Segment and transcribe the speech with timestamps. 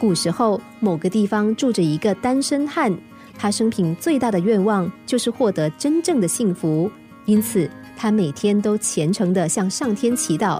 [0.00, 2.90] 古时候，某个地方住着一个单身汉，
[3.36, 6.90] 他生平最大的愿望就是获得真正的幸福，
[7.26, 10.58] 因此他每天都虔诚地向上天祈祷。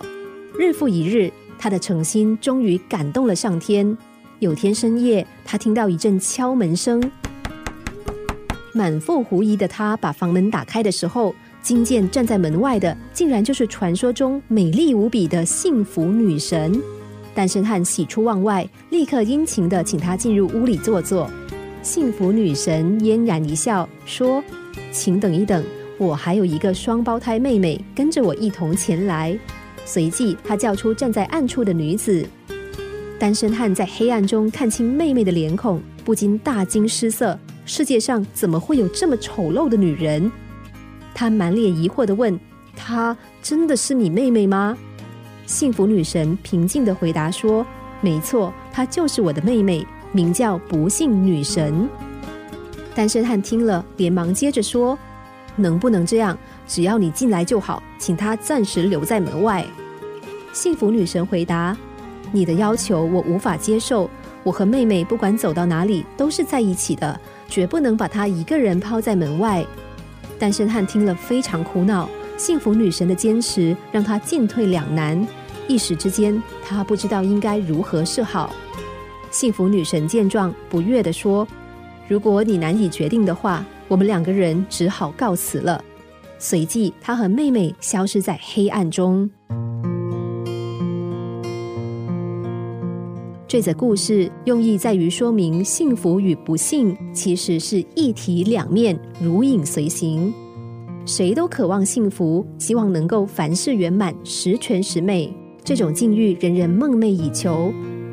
[0.58, 3.96] 日复一日，他的诚心终于感动了上天。
[4.40, 7.02] 有天深夜，他听到一阵敲门声，
[8.74, 16.78] 满腹狐疑的他把房门打开的时候，惊见站在门外的竟然就是传说中美丽无比的幸福女神。
[17.40, 21.26] 单身汉喜出望外，立刻殷勤的请他进入屋里坐坐。
[21.80, 24.44] 幸福女神嫣然一笑，说
[24.92, 25.64] ：“请等一等，
[25.96, 29.34] 我还有一个双胞胎妹妹跟着我一同前来。”
[29.86, 32.26] 随即，他叫出站在暗处的女子。
[33.18, 37.38] 单身汉在黑暗中看清妹妹的脸孔，不禁大惊失色。
[37.64, 40.30] 世界上怎么会有这么丑陋的女人？
[41.14, 42.38] 他满脸疑惑的问
[42.76, 44.76] ：“她真的是你妹妹吗？”
[45.50, 47.66] 幸福女神平静的回答说
[48.00, 51.88] ：“没错，她就是我的妹妹，名叫不幸女神。”
[52.94, 54.96] 单身汉听了，连忙接着说
[55.56, 56.38] ：“能不能这样？
[56.68, 59.66] 只要你进来就好，请她暂时留在门外。”
[60.54, 61.76] 幸福女神回答。
[62.30, 64.08] 你的要求我无法接受。
[64.44, 69.66] 我和妹妹不管走到哪里都是在一起的，绝不能把她一个人抛在门外。
[70.38, 75.26] 单身汉听了非常苦恼，幸福女神的坚持让他进退两难，
[75.70, 78.52] 一时之间他不知道应该如何是好。
[79.30, 81.46] 幸福女神见状，不悦地说
[82.08, 85.84] ：“如果你难以决定的话，我们两个人只好告辞了。”
[86.40, 89.30] 随即，他和妹妹消失在黑暗中。
[93.46, 100.34] 这则故事用意在于说明，幸福与不幸其实是一体两面，如影随形。
[101.06, 105.32] 谁都渴望幸福，希望能够凡事圆满，十全十美。
[105.64, 107.72] 这种境遇，人人梦寐以求。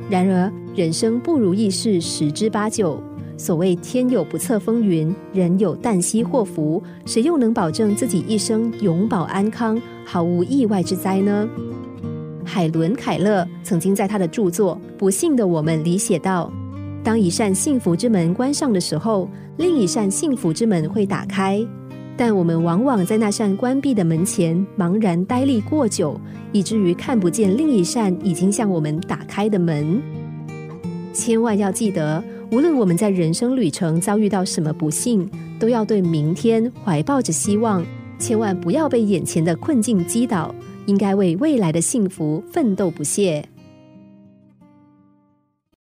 [0.09, 3.02] 然而，人生不如意事十之八九。
[3.38, 11.47] 所谓天有不测风云，人有旦夕祸福，谁又能保证自己一生永保安康，毫无意外之灾呢？
[12.44, 16.52] 海伦·凯勒曾经在他的著作《不幸的我们》里写道
[17.03, 21.63] ：“当一扇幸福之门关上的时候，另一扇幸福之门会打开。
[22.17, 26.19] 但我们往往在那扇关闭的门前茫然呆立过久，
[26.51, 30.01] 以至于看不见另一扇已经向我们打开的门。
[31.13, 35.29] 千万要记得，无论我们在人生旅程遭遇到什么不幸，
[35.59, 37.85] 都要对明天怀抱着希望，
[38.17, 40.53] 千万不要被眼前的困境击倒。”
[40.88, 43.44] 应该为未来的幸福奋斗不懈。